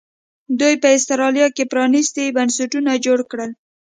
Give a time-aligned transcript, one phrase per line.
[0.59, 3.51] دوی په اسټرالیا کې پرانیستي بنسټونه جوړ کړل.